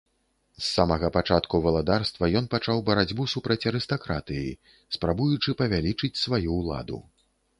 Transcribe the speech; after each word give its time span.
З 0.59 0.61
самага 0.67 1.07
пачатку 1.17 1.59
валадарства, 1.65 2.29
ён 2.39 2.47
пачаў 2.53 2.81
барацьбу 2.87 3.27
супраць 3.35 3.59
арыстакратыі, 3.73 4.49
спрабуючы 4.97 5.55
павялічыць 5.63 6.13
сваю 6.25 6.49
ўладу. 6.59 6.99